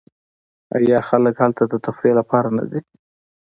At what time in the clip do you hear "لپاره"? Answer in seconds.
2.19-2.49